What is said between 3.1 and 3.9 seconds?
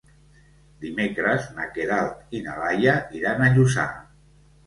iran a Lluçà.